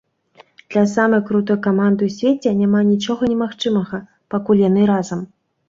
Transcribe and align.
Для 0.75 0.85
самай 0.93 1.21
крутой 1.27 1.59
каманды 1.67 2.01
ў 2.09 2.17
свеце 2.17 2.55
няма 2.63 2.81
нічога 2.91 3.31
немагчымага, 3.35 4.03
пакуль 4.35 4.67
яны 4.69 4.91
разам. 4.97 5.25